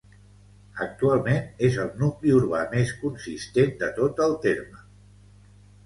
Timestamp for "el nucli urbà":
1.85-2.65